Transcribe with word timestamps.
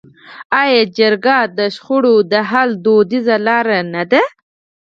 آیا 0.61 0.81
جرګه 0.97 1.37
د 1.57 1.59
شخړو 1.75 2.15
د 2.31 2.33
حل 2.49 2.69
دودیزه 2.85 3.35
لاره 3.47 3.77
نه 3.93 4.03
ده؟ 4.11 4.21